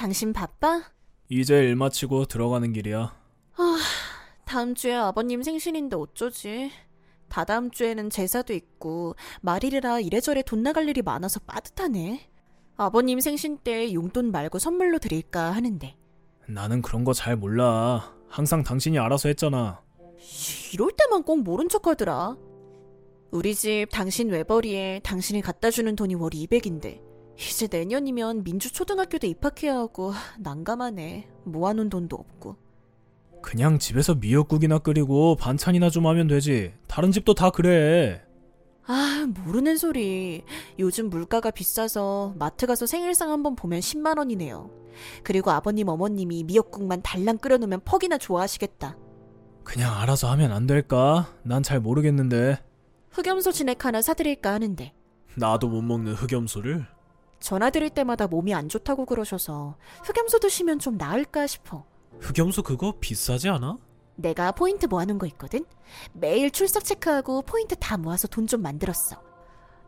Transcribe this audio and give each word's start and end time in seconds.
당신 0.00 0.32
바빠? 0.32 0.82
이제 1.28 1.58
일 1.58 1.76
마치고 1.76 2.24
들어가는 2.24 2.72
길이야. 2.72 3.14
아, 3.56 3.78
다음 4.46 4.74
주에 4.74 4.94
아버님 4.94 5.42
생신인데 5.42 5.94
어쩌지? 5.94 6.70
다다음 7.28 7.70
주에는 7.70 8.08
제사도 8.08 8.54
있고 8.54 9.14
말일이라 9.42 10.00
이래저래 10.00 10.40
돈 10.42 10.62
나갈 10.62 10.88
일이 10.88 11.02
많아서 11.02 11.38
빠듯하네. 11.40 12.30
아버님 12.78 13.20
생신 13.20 13.58
때 13.58 13.92
용돈 13.92 14.30
말고 14.32 14.58
선물로 14.58 14.98
드릴까 15.00 15.50
하는데. 15.50 15.94
나는 16.48 16.80
그런 16.80 17.04
거 17.04 17.12
잘 17.12 17.36
몰라. 17.36 18.16
항상 18.26 18.62
당신이 18.62 18.98
알아서 18.98 19.28
했잖아. 19.28 19.82
이럴 20.72 20.92
때만 20.96 21.24
꼭 21.24 21.42
모른 21.42 21.68
척 21.68 21.86
하더라. 21.86 22.38
우리 23.32 23.54
집 23.54 23.84
당신 23.92 24.30
외벌이에 24.30 25.00
당신이 25.04 25.42
갖다 25.42 25.70
주는 25.70 25.94
돈이 25.94 26.14
월 26.14 26.30
200인데 26.30 27.02
이제 27.40 27.68
내년이면 27.70 28.44
민주 28.44 28.70
초등학교도 28.72 29.26
입학해야 29.26 29.74
하고 29.76 30.12
난감하네. 30.38 31.28
모아놓은 31.44 31.88
돈도 31.88 32.16
없고. 32.16 32.56
그냥 33.42 33.78
집에서 33.78 34.14
미역국이나 34.14 34.78
끓이고 34.78 35.36
반찬이나 35.36 35.88
좀 35.88 36.06
하면 36.06 36.26
되지. 36.26 36.74
다른 36.86 37.10
집도 37.10 37.32
다 37.34 37.50
그래. 37.50 38.22
아, 38.86 39.26
모르는 39.26 39.76
소리. 39.78 40.42
요즘 40.78 41.08
물가가 41.08 41.50
비싸서 41.50 42.34
마트 42.38 42.66
가서 42.66 42.84
생일상 42.86 43.30
한번 43.30 43.56
보면 43.56 43.80
10만 43.80 44.18
원이네요. 44.18 44.70
그리고 45.22 45.50
아버님 45.52 45.88
어머님이 45.88 46.44
미역국만 46.44 47.00
달랑 47.02 47.38
끓여놓으면 47.38 47.80
퍽이나 47.84 48.18
좋아하시겠다. 48.18 48.98
그냥 49.64 49.94
알아서 49.98 50.30
하면 50.32 50.52
안 50.52 50.66
될까? 50.66 51.32
난 51.42 51.62
잘 51.62 51.80
모르겠는데. 51.80 52.58
흑염소 53.10 53.52
진액 53.52 53.84
하나 53.84 54.02
사드릴까 54.02 54.52
하는데 54.52 54.92
나도 55.36 55.68
못 55.68 55.82
먹는 55.82 56.12
흑염소를? 56.14 56.86
전화 57.40 57.70
드릴 57.70 57.90
때마다 57.90 58.26
몸이 58.26 58.54
안 58.54 58.68
좋다고 58.68 59.06
그러셔서 59.06 59.76
흑염소 60.04 60.38
드시면 60.40 60.78
좀 60.78 60.96
나을까 60.96 61.46
싶어. 61.46 61.84
흑염소 62.20 62.62
그거 62.62 62.94
비싸지 63.00 63.48
않아? 63.48 63.78
내가 64.16 64.52
포인트 64.52 64.86
모아놓은 64.86 65.18
거 65.18 65.26
있거든? 65.28 65.64
매일 66.12 66.50
출석 66.50 66.84
체크하고 66.84 67.42
포인트 67.42 67.74
다 67.76 67.96
모아서 67.96 68.28
돈 68.28 68.46
좀 68.46 68.60
만들었어. 68.62 69.22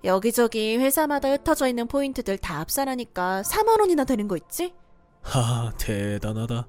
여기저기 0.04 0.76
회사마다 0.78 1.30
흩어져 1.30 1.68
있는 1.68 1.86
포인트들 1.86 2.38
다 2.38 2.58
합산하니까 2.60 3.42
4만 3.42 3.78
원이나 3.80 4.04
되는 4.04 4.26
거 4.26 4.36
있지? 4.36 4.74
하, 5.20 5.72
대단하다. 5.78 6.66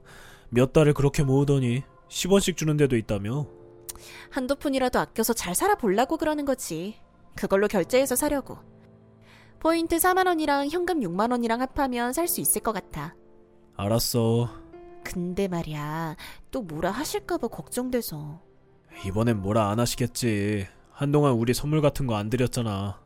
몇 0.49 0.73
달을 0.73 0.93
그렇게 0.93 1.23
모으더니 1.23 1.83
10원씩 2.09 2.57
주는 2.57 2.77
데도 2.77 2.95
있다며? 2.97 3.47
한두 4.29 4.55
푼이라도 4.55 4.99
아껴서 4.99 5.33
잘 5.33 5.55
살아보려고 5.55 6.17
그러는 6.17 6.45
거지. 6.45 6.99
그걸로 7.35 7.67
결제해서 7.67 8.15
사려고. 8.15 8.57
포인트 9.63 9.95
4만원이랑 9.95 10.69
현금 10.69 10.99
6만원이랑 10.99 11.59
합하면 11.59 12.11
살 12.11 12.27
수 12.27 12.41
있을 12.41 12.61
것 12.61 12.73
같아. 12.73 13.15
알았어. 13.77 14.49
근데 15.05 15.47
말이야, 15.47 16.17
또 16.51 16.61
뭐라 16.61 16.91
하실까봐 16.91 17.47
걱정돼서. 17.47 18.41
이번엔 19.05 19.41
뭐라 19.41 19.69
안 19.69 19.79
하시겠지. 19.79 20.67
한동안 20.91 21.33
우리 21.33 21.53
선물 21.53 21.81
같은 21.81 22.07
거 22.07 22.15
안 22.15 22.29
드렸잖아. 22.29 22.99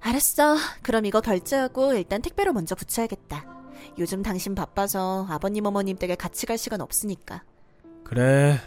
알았어. 0.00 0.56
그럼 0.82 1.06
이거 1.06 1.22
결제하고 1.22 1.94
일단 1.94 2.20
택배로 2.20 2.52
먼저 2.52 2.74
붙여야겠다. 2.74 3.46
요즘 3.98 4.22
당신 4.22 4.54
바빠서 4.54 5.26
아버님 5.30 5.64
어머님 5.64 5.96
댁에 5.96 6.14
같이 6.16 6.44
갈 6.44 6.58
시간 6.58 6.82
없으니까. 6.82 7.42
그래. 8.04 8.58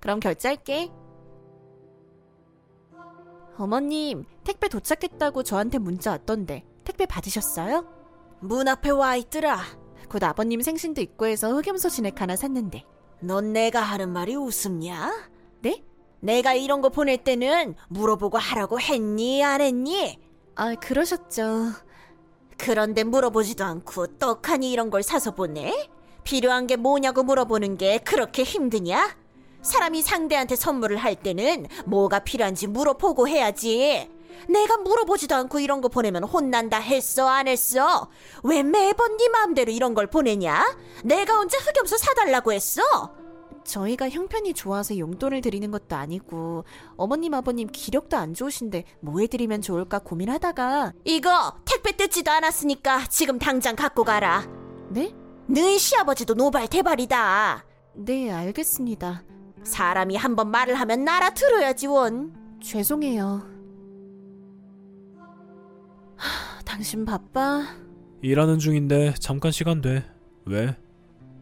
그럼 0.00 0.18
결제할게. 0.18 0.90
어머님, 3.58 4.24
택배 4.44 4.68
도착했다고 4.68 5.42
저한테 5.42 5.78
문자 5.78 6.10
왔던데 6.10 6.64
택배 6.84 7.06
받으셨어요? 7.06 7.86
문 8.40 8.68
앞에 8.68 8.90
와 8.90 9.16
있더라. 9.16 9.60
곧 10.08 10.22
아버님 10.22 10.60
생신도 10.60 11.00
있고 11.00 11.26
해서 11.26 11.52
흑염소 11.52 11.88
진액 11.88 12.20
하나 12.20 12.36
샀는데. 12.36 12.84
넌 13.20 13.52
내가 13.52 13.80
하는 13.80 14.12
말이 14.12 14.36
웃음냐? 14.36 15.30
네? 15.62 15.82
내가 16.20 16.54
이런 16.54 16.80
거 16.80 16.90
보낼 16.90 17.18
때는 17.18 17.74
물어보고 17.88 18.38
하라고 18.38 18.78
했니 18.80 19.42
안 19.42 19.60
했니? 19.60 20.18
아, 20.54 20.74
그러셨죠. 20.74 21.72
그런데 22.58 23.04
물어보지도 23.04 23.64
않고 23.64 24.18
떡하니 24.18 24.70
이런 24.70 24.90
걸 24.90 25.02
사서 25.02 25.34
보내? 25.34 25.88
필요한 26.24 26.66
게 26.66 26.76
뭐냐고 26.76 27.22
물어보는 27.22 27.76
게 27.78 27.98
그렇게 27.98 28.42
힘드냐? 28.42 29.16
사람이 29.66 30.02
상대한테 30.02 30.56
선물을 30.56 30.96
할 30.96 31.14
때는 31.16 31.66
뭐가 31.84 32.20
필요한지 32.20 32.66
물어보고 32.66 33.28
해야지. 33.28 34.08
내가 34.48 34.76
물어보지도 34.76 35.34
않고 35.34 35.60
이런 35.60 35.80
거 35.80 35.88
보내면 35.88 36.24
혼난다 36.24 36.78
했어 36.78 37.26
안 37.28 37.48
했어? 37.48 38.08
왜 38.44 38.62
매번 38.62 39.16
네 39.16 39.28
마음대로 39.28 39.72
이런 39.72 39.94
걸 39.94 40.06
보내냐? 40.06 40.76
내가 41.04 41.40
언제 41.40 41.56
흑염소 41.58 41.96
사달라고 41.96 42.52
했어? 42.52 42.82
저희가 43.64 44.08
형편이 44.08 44.54
좋아서 44.54 44.96
용돈을 44.96 45.40
드리는 45.40 45.68
것도 45.70 45.96
아니고 45.96 46.64
어머님 46.96 47.34
아버님 47.34 47.66
기력도 47.66 48.16
안 48.16 48.32
좋으신데 48.32 48.84
뭐 49.00 49.20
해드리면 49.20 49.60
좋을까 49.62 49.98
고민하다가 49.98 50.92
이거 51.04 51.54
택배 51.64 51.96
뜯지도 51.96 52.30
않았으니까 52.30 53.06
지금 53.08 53.38
당장 53.40 53.74
갖고 53.74 54.04
가라. 54.04 54.46
네? 54.90 55.12
너희 55.48 55.78
시아버지도 55.78 56.34
노발 56.34 56.68
대발이다. 56.68 57.64
네 57.94 58.30
알겠습니다. 58.30 59.24
사람이 59.66 60.16
한 60.16 60.36
번 60.36 60.50
말을 60.50 60.74
하면 60.76 61.04
나라 61.04 61.30
들어야지 61.30 61.86
원. 61.86 62.32
죄송해요. 62.62 63.42
하, 66.16 66.60
당신 66.64 67.04
바빠? 67.04 67.62
일하는 68.22 68.58
중인데 68.58 69.14
잠깐 69.20 69.52
시간 69.52 69.80
돼. 69.80 70.04
왜? 70.44 70.76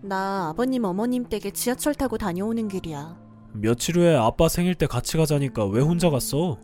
나 0.03 0.49
아버님 0.51 0.85
어머님 0.85 1.25
댁에 1.25 1.51
지하철 1.51 1.95
타고 1.95 2.19
다녀오는 2.19 2.69
길이야. 2.69 3.17
며칠 3.53 3.97
후에 3.99 4.17
아빠 4.17 4.49
생일 4.49 4.75
때 4.75 4.87
같이 4.87 5.17
가자니까 5.17 5.67
왜 5.67 5.81
혼자 5.81 6.11
갔어? 6.11 6.59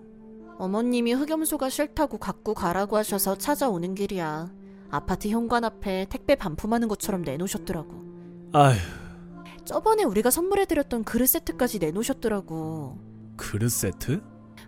어머님이 0.59 1.13
흑염소가 1.15 1.71
싫다고 1.71 2.19
갖고 2.19 2.53
가라고 2.53 2.97
하셔서 2.97 3.37
찾아오는 3.39 3.95
길이야. 3.95 4.51
아파트 4.91 5.29
현관 5.29 5.65
앞에 5.65 6.07
택배 6.11 6.35
반품하는 6.35 6.89
것처럼 6.89 7.23
내놓으셨더라고. 7.23 8.05
아휴, 8.53 8.77
저번에 9.65 10.05
우리가 10.05 10.31
선물해드렸던 10.31 11.05
그릇 11.05 11.27
세트까지 11.29 11.79
내놓으셨더라고. 11.79 12.99
그릇 13.37 13.71
세트? 13.71 14.23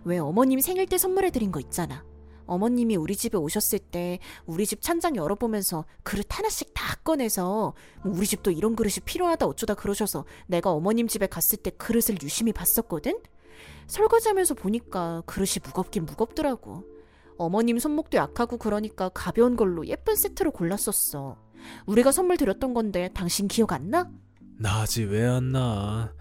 왜 0.05 0.17
어머님 0.17 0.59
생일 0.59 0.85
때 0.87 0.97
선물해드린 0.97 1.51
거 1.51 1.59
있잖아. 1.59 2.03
어머님이 2.45 2.97
우리 2.97 3.15
집에 3.15 3.37
오셨을 3.37 3.79
때 3.79 4.19
우리 4.45 4.65
집 4.65 4.81
찬장 4.81 5.15
열어보면서 5.15 5.85
그릇 6.03 6.25
하나씩 6.29 6.73
다 6.73 6.95
꺼내서 7.03 7.73
뭐 8.03 8.13
우리 8.13 8.25
집도 8.27 8.51
이런 8.51 8.75
그릇이 8.75 8.95
필요하다 9.05 9.45
어쩌다 9.45 9.73
그러셔서 9.75 10.25
내가 10.47 10.71
어머님 10.71 11.07
집에 11.07 11.27
갔을 11.27 11.57
때 11.57 11.69
그릇을 11.71 12.17
유심히 12.21 12.51
봤었거든? 12.51 13.19
설거지하면서 13.87 14.55
보니까 14.55 15.23
그릇이 15.25 15.55
무겁긴 15.63 16.05
무겁더라고. 16.05 16.83
어머님 17.37 17.79
손목도 17.79 18.17
약하고 18.17 18.57
그러니까 18.57 19.09
가벼운 19.09 19.55
걸로 19.55 19.85
예쁜 19.87 20.15
세트로 20.15 20.51
골랐었어. 20.51 21.37
우리가 21.85 22.11
선물 22.11 22.37
드렸던 22.37 22.73
건데 22.73 23.09
당신 23.13 23.47
기억 23.47 23.71
안 23.71 23.89
나? 23.89 24.11
나지 24.57 25.03
왜 25.03 25.25
안 25.25 25.51
나? 25.51 26.13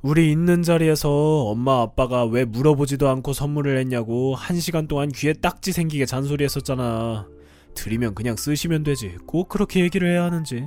우리 0.00 0.32
있는 0.32 0.62
자리에서 0.62 1.10
엄마 1.46 1.80
아빠가 1.82 2.24
왜 2.24 2.44
물어보지도 2.44 3.08
않고 3.08 3.32
선물을 3.32 3.78
했냐고 3.78 4.34
한 4.34 4.58
시간 4.58 4.88
동안 4.88 5.08
귀에 5.10 5.32
딱지 5.32 5.72
생기게 5.72 6.06
잔소리했었잖아. 6.06 7.28
드리면 7.74 8.14
그냥 8.14 8.36
쓰시면 8.36 8.82
되지. 8.82 9.16
꼭 9.26 9.48
그렇게 9.48 9.80
얘기를 9.80 10.10
해야 10.10 10.24
하는지. 10.24 10.64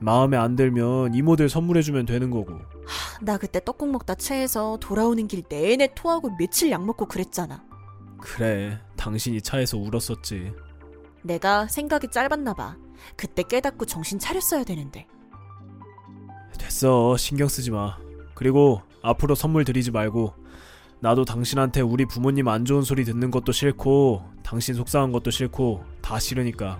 마음에 0.00 0.38
안 0.38 0.56
들면 0.56 1.14
이모들 1.14 1.50
선물해주면 1.50 2.06
되는 2.06 2.30
거고. 2.30 2.54
나 3.20 3.36
그때 3.36 3.60
떡국 3.62 3.90
먹다 3.90 4.14
체해서 4.14 4.78
돌아오는 4.80 5.26
길 5.28 5.42
내내 5.46 5.90
토하고 5.94 6.36
며칠 6.38 6.70
약 6.70 6.84
먹고 6.84 7.06
그랬잖아. 7.06 7.62
그래, 8.18 8.78
당신이 8.96 9.42
차에서 9.42 9.76
울었었지. 9.76 10.52
내가 11.22 11.68
생각이 11.68 12.08
짧았나 12.10 12.54
봐. 12.54 12.76
그때 13.16 13.42
깨닫고 13.42 13.84
정신 13.84 14.18
차렸어야 14.18 14.64
되는데. 14.64 15.06
됐어, 16.70 17.16
신경 17.16 17.48
쓰지 17.48 17.72
마. 17.72 17.96
그리고 18.34 18.80
앞으로 19.02 19.34
선물 19.34 19.64
드리지 19.64 19.90
말고 19.90 20.32
나도 21.00 21.24
당신한테 21.24 21.80
우리 21.80 22.06
부모님 22.06 22.46
안 22.46 22.64
좋은 22.64 22.82
소리 22.82 23.04
듣는 23.04 23.32
것도 23.32 23.50
싫고 23.50 24.22
당신 24.44 24.76
속상한 24.76 25.10
것도 25.10 25.32
싫고 25.32 25.82
다 26.00 26.20
싫으니까 26.20 26.78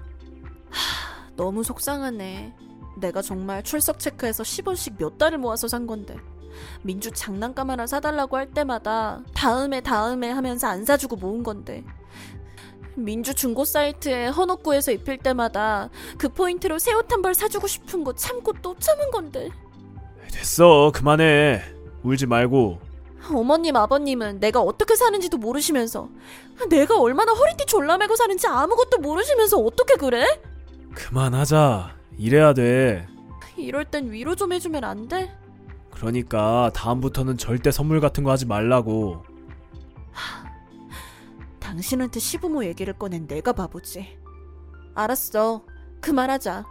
너무 1.37 1.65
속상하네. 1.65 2.55
내가 2.99 3.21
정말 3.21 3.65
출석 3.65 3.99
체크해서 3.99 4.45
10원씩 4.45 4.97
몇 4.97 5.19
달을 5.19 5.39
모아서 5.39 5.67
산 5.67 5.89
건데. 5.89 6.17
민주 6.83 7.11
장난감 7.11 7.71
하나 7.71 7.85
사달라고 7.85 8.37
할 8.37 8.49
때마다 8.53 9.21
다음에 9.35 9.81
다음에 9.81 10.31
하면서 10.31 10.69
안 10.69 10.85
사주고 10.85 11.17
모은 11.17 11.43
건데. 11.43 11.83
민주 12.95 13.35
중고 13.35 13.65
사이트에 13.65 14.29
헌옷구에서 14.29 14.93
입힐 14.93 15.19
때마다 15.19 15.91
그 16.17 16.29
포인트로 16.29 16.79
새 16.79 16.93
옷 16.93 17.11
한 17.11 17.23
벌 17.23 17.35
사주고 17.35 17.67
싶은 17.67 18.05
거 18.05 18.13
참고 18.15 18.53
또 18.63 18.77
참은 18.79 19.11
건데. 19.11 19.51
됐어 20.33 20.91
그만해 20.95 21.63
울지 22.03 22.27
말고 22.27 22.81
어머님 23.33 23.77
아버님은 23.77 24.41
내가 24.41 24.61
어떻게 24.61 24.97
사는지도 24.97 25.37
모르시면서 25.39 26.09
내가 26.69 26.99
얼마나 26.99 27.33
허리띠 27.33 27.67
졸라매고 27.67 28.17
사는지 28.17 28.47
아무것도 28.47 28.99
모르시면서 28.99 29.59
어떻게 29.59 29.95
그래? 29.97 30.25
그만하자. 30.95 31.97
이래야 32.19 32.53
돼. 32.55 33.07
이럴 33.57 33.85
땐 33.85 34.11
위로 34.11 34.35
좀 34.35 34.53
해주면 34.53 34.85
안 34.85 35.07
돼? 35.07 35.31
그러니까 35.91 36.71
다음부터는 36.75 37.37
절대 37.39 37.71
선물 37.71 38.01
같은 38.01 38.25
거 38.25 38.31
하지 38.31 38.47
말라고. 38.47 39.23
당신한테 41.61 42.19
시부모 42.19 42.65
얘기를 42.65 42.95
꺼낸 42.95 43.27
내가 43.27 43.53
바보지. 43.53 44.19
알았어. 44.95 45.63
그만하자. 46.01 46.67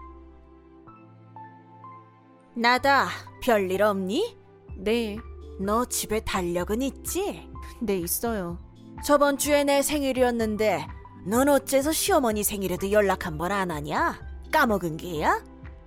나다. 2.56 3.08
별일 3.42 3.82
없니? 3.84 4.38
네, 4.78 5.18
너 5.60 5.86
집에 5.86 6.20
달력은 6.22 6.82
있지? 6.82 7.48
네 7.82 7.98
있어요. 7.98 8.58
저번 9.04 9.38
주에 9.38 9.64
내 9.64 9.82
생일이었는데 9.82 10.86
넌 11.26 11.48
어째서 11.50 11.92
시어머니 11.92 12.44
생일에도 12.44 12.92
연락 12.92 13.26
한 13.26 13.38
번 13.38 13.52
안 13.52 13.72
하냐? 13.72 14.20
까먹은 14.52 14.98
게야? 14.98 15.44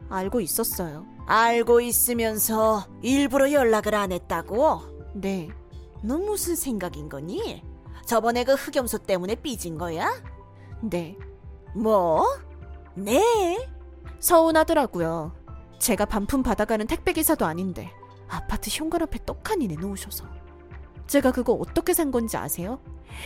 알고 0.08 0.40
있었어요. 0.40 1.06
알고 1.26 1.80
있으면서 1.80 2.86
일부러 3.02 3.52
연락을 3.52 3.94
안 3.94 4.12
했다고? 4.12 4.80
네, 5.14 5.48
너 6.02 6.18
무슨 6.18 6.54
생각인 6.56 7.08
거니? 7.08 7.62
저번에 8.06 8.44
그 8.44 8.54
흑염소 8.54 8.98
때문에 8.98 9.36
삐진 9.36 9.78
거야? 9.78 10.12
네. 10.82 11.16
뭐? 11.74 12.26
네? 12.94 13.68
서운하더라고요. 14.18 15.32
제가 15.82 16.04
반품 16.04 16.44
받아가는 16.44 16.86
택배기사도 16.86 17.44
아닌데 17.44 17.90
아파트 18.28 18.70
현관 18.72 19.02
앞에 19.02 19.18
떡하니 19.26 19.66
내놓으셔서. 19.66 20.24
제가 21.08 21.32
그거 21.32 21.54
어떻게 21.54 21.92
산 21.92 22.12
건지 22.12 22.36
아세요? 22.36 22.78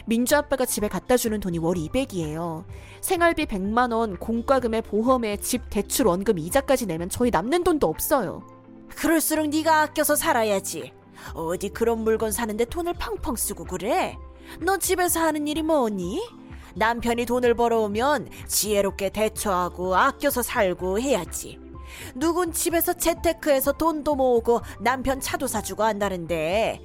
민주 0.06 0.34
아빠가 0.36 0.64
집에 0.64 0.88
갖다 0.88 1.18
주는 1.18 1.38
돈이 1.38 1.58
월 1.58 1.76
200이에요. 1.76 2.64
생활비 3.02 3.44
100만 3.44 3.92
원, 3.92 4.16
공과금에 4.16 4.80
보험에 4.80 5.36
집 5.36 5.68
대출 5.68 6.06
원금 6.06 6.38
이자까지 6.38 6.86
내면 6.86 7.10
저희 7.10 7.30
남는 7.30 7.62
돈도 7.62 7.86
없어요. 7.86 8.42
그럴수록 8.88 9.48
네가 9.48 9.82
아껴서 9.82 10.16
살아야지. 10.16 10.94
어디 11.34 11.68
그런 11.68 12.04
물건 12.04 12.32
사는데 12.32 12.64
돈을 12.64 12.94
펑펑 12.94 13.36
쓰고 13.36 13.64
그래? 13.64 14.16
너 14.60 14.78
집에서 14.78 15.20
하는 15.20 15.46
일이 15.46 15.60
뭐니? 15.60 16.26
남편이 16.74 17.26
돈을 17.26 17.54
벌어오면 17.54 18.30
지혜롭게 18.48 19.10
대처하고 19.10 19.94
아껴서 19.94 20.40
살고 20.40 21.00
해야지. 21.00 21.65
누군 22.14 22.52
집에서 22.52 22.93
재테크해서 22.93 23.72
돈도 23.72 24.14
모으고 24.14 24.60
남편 24.81 25.20
차도 25.20 25.46
사주고 25.46 25.82
한다는데 25.82 26.81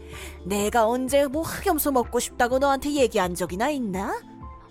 내가 0.46 0.88
언제 0.88 1.28
뭐 1.28 1.42
흑염소 1.42 1.92
먹고 1.92 2.20
싶다고 2.20 2.60
너한테 2.60 2.92
얘기한 2.92 3.36
적이나 3.36 3.70
있나? 3.70 4.22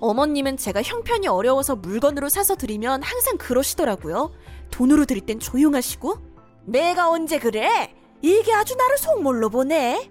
어머님은 0.01 0.57
제가 0.57 0.83
형편이 0.83 1.29
어려워서 1.29 1.77
물건으로 1.77 2.29
사서 2.29 2.57
드리면 2.57 3.03
항상 3.03 3.37
그러시더라고요. 3.37 4.31
돈으로 4.71 5.05
드릴 5.05 5.27
땐 5.27 5.39
조용하시고 5.39 6.17
내가 6.65 7.11
언제 7.11 7.39
그래? 7.39 7.95
이게 8.23 8.53
아주 8.53 8.75
나를 8.77 8.99
속물로 8.99 9.51
보네. 9.51 10.11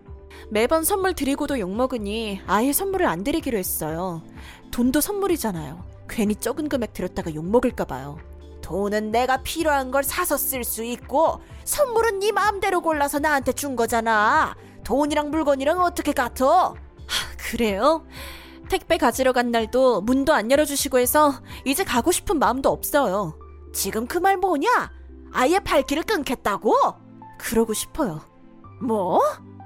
매번 0.52 0.84
선물 0.84 1.14
드리고도 1.14 1.60
욕먹으니 1.60 2.42
아예 2.48 2.74
선물을 2.74 3.06
안 3.06 3.24
드리기로 3.24 3.58
했어요. 3.58 4.24
돈도 4.72 5.02
선물이잖아요. 5.02 5.84
괜히 6.08 6.36
적은 6.36 6.70
금액 6.70 6.94
드렸다가 6.94 7.34
욕먹을까봐요. 7.34 8.18
돈은 8.74 9.10
내가 9.12 9.38
필요한 9.38 9.89
걸 9.89 10.04
사서 10.04 10.38
쓸 10.38 10.63
수 10.63 10.83
있고 10.83 11.42
선물은 11.63 12.19
네 12.19 12.31
마음대로 12.31 12.81
골라서 12.81 13.18
나한테 13.18 13.51
준 13.54 13.75
거잖아. 13.75 14.56
돈이랑 14.83 15.31
물건이랑 15.31 15.80
어떻게 15.81 16.12
같어? 16.13 16.75
그래요? 17.50 18.06
택배 18.69 19.00
가지러 19.00 19.33
간 19.33 19.50
날도 19.50 20.01
문도 20.01 20.33
안 20.33 20.51
열어주시고 20.51 21.00
해서 21.00 21.33
이제 21.66 21.83
가고 21.83 22.12
싶은 22.12 22.38
마음도 22.38 22.69
없어요. 22.69 23.39
지금 23.74 24.06
그 24.06 24.19
말 24.19 24.38
뭐냐? 24.38 24.92
아예 25.31 25.57
발길을 25.57 26.04
끊겠다고? 26.04 26.75
그러고 27.39 27.74
싶어요. 27.74 28.22
뭐? 28.83 29.19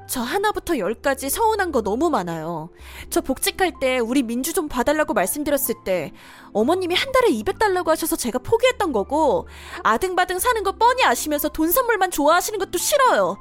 저 0.07 0.21
하나부터 0.21 0.77
열까지 0.77 1.29
서운한 1.29 1.71
거 1.71 1.81
너무 1.81 2.09
많아요. 2.09 2.69
저 3.09 3.21
복직할 3.21 3.73
때 3.79 3.99
우리 3.99 4.21
민주 4.23 4.53
좀 4.53 4.67
봐달라고 4.67 5.13
말씀드렸을 5.13 5.75
때 5.85 6.11
어머님이 6.51 6.95
한 6.95 7.11
달에 7.11 7.29
200달라고 7.29 7.87
하셔서 7.87 8.15
제가 8.15 8.39
포기했던 8.39 8.91
거고 8.91 9.47
아등바등 9.83 10.39
사는 10.39 10.61
거 10.63 10.73
뻔히 10.73 11.03
아시면서 11.03 11.49
돈 11.49 11.71
선물만 11.71 12.11
좋아하시는 12.11 12.59
것도 12.59 12.77
싫어요. 12.77 13.37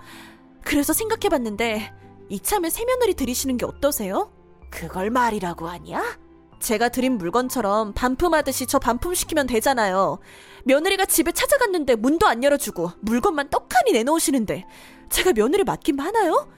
그래서 0.64 0.92
생각해봤는데 0.92 1.92
이참에 2.28 2.70
새며느리 2.70 3.14
드리시는 3.14 3.56
게 3.56 3.66
어떠세요? 3.66 4.32
그걸 4.70 5.10
말이라고 5.10 5.68
하냐? 5.68 6.18
제가 6.60 6.88
드린 6.90 7.18
물건처럼 7.18 7.92
반품하듯이 7.92 8.66
저 8.66 8.78
반품시키면 8.78 9.48
되잖아요. 9.48 10.20
며느리가 10.64 11.06
집에 11.06 11.32
찾아갔는데 11.32 11.96
문도 11.96 12.26
안 12.26 12.44
열어주고 12.44 12.92
물건만 13.00 13.50
떡하니 13.50 13.92
내놓으시는데 13.92 14.64
제가 15.12 15.32
며느리 15.32 15.62
맡긴 15.64 15.96
많아요? 15.96 16.48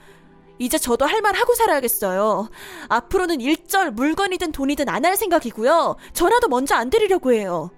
이제 0.59 0.79
저도 0.79 1.05
할 1.05 1.21
말 1.21 1.35
하고 1.35 1.55
살아야겠어요. 1.55 2.49
앞으로는 2.89 3.41
일절 3.41 3.91
물건이든 3.93 4.53
돈이든 4.53 4.89
안 4.89 5.05
할 5.05 5.17
생각이고요. 5.17 5.97
전화도 6.13 6.49
먼저 6.49 6.75
안 6.77 6.91
드리려고 6.91 7.33
해요. 7.33 7.71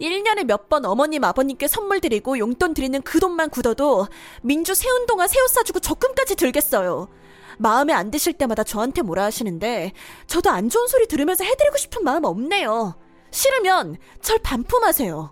1년에 0.00 0.44
몇 0.44 0.68
번 0.68 0.84
어머님 0.84 1.22
아버님께 1.22 1.68
선물 1.68 2.00
드리고 2.00 2.38
용돈 2.38 2.74
드리는 2.74 3.00
그 3.02 3.20
돈만 3.20 3.50
굳어도 3.50 4.08
민주 4.42 4.74
새운동화 4.74 5.28
새옷 5.28 5.48
사주고 5.50 5.78
적금까지 5.80 6.34
들겠어요. 6.36 7.08
마음에 7.58 7.92
안 7.92 8.10
드실 8.10 8.32
때마다 8.32 8.64
저한테 8.64 9.02
뭐라 9.02 9.24
하시는데 9.24 9.92
저도 10.26 10.50
안 10.50 10.68
좋은 10.68 10.88
소리 10.88 11.06
들으면서 11.06 11.44
해드리고 11.44 11.76
싶은 11.76 12.02
마음 12.02 12.24
없네요. 12.24 12.96
싫으면 13.30 13.96
절 14.20 14.38
반품하세요. 14.40 15.30